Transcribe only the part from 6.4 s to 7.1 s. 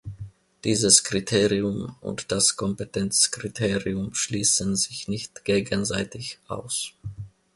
aus.